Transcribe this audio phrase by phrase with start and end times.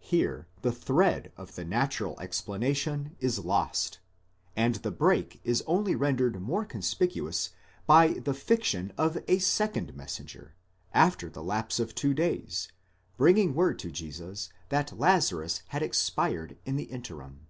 [0.00, 4.00] Here the thread of the natural explanation is lost,
[4.56, 7.50] and the break is only rendered more conspicuous
[7.86, 10.56] by the fiction of a second messenger,"
[10.92, 12.66] after the lapse of two days,
[13.16, 17.46] bringing word to Jesus that Lazarus had expired in the interim.